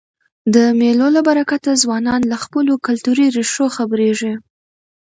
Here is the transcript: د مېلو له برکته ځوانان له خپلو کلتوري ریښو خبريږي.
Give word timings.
د 0.53 0.55
مېلو 0.79 1.07
له 1.15 1.21
برکته 1.29 1.71
ځوانان 1.83 2.21
له 2.31 2.37
خپلو 2.43 2.73
کلتوري 2.85 3.27
ریښو 3.35 3.65
خبريږي. 3.77 4.33